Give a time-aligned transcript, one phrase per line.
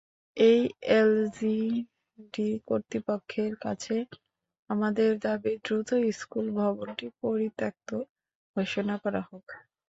[0.37, 0.63] এখন
[0.97, 3.95] এলজিইডি কর্তৃপক্ষের কাছে
[4.69, 5.89] আমাদের দাবি, দ্রুত
[6.19, 7.89] স্কুল ভবনটি পরিত্যক্ত
[8.55, 9.45] ঘোষণা করা হোক।